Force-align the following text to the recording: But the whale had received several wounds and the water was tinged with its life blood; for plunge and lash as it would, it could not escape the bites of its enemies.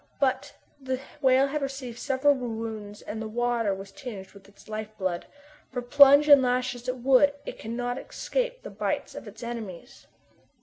But 0.19 0.55
the 0.81 0.99
whale 1.21 1.45
had 1.49 1.61
received 1.61 1.99
several 1.99 2.33
wounds 2.33 3.03
and 3.03 3.21
the 3.21 3.27
water 3.27 3.71
was 3.75 3.91
tinged 3.91 4.31
with 4.31 4.49
its 4.49 4.67
life 4.67 4.89
blood; 4.97 5.27
for 5.71 5.83
plunge 5.83 6.27
and 6.27 6.41
lash 6.41 6.73
as 6.73 6.87
it 6.89 6.97
would, 6.97 7.35
it 7.45 7.59
could 7.59 7.69
not 7.69 7.99
escape 7.99 8.63
the 8.63 8.71
bites 8.71 9.13
of 9.13 9.27
its 9.27 9.43
enemies. 9.43 10.07